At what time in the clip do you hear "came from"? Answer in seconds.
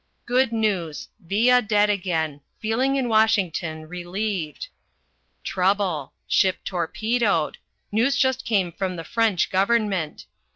8.43-8.95